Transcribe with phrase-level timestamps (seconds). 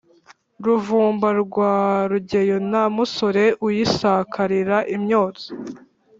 [0.65, 1.73] Ruvumba rwa
[2.11, 5.47] Rugeyo nta musore uyisakarira.-Imyotsi.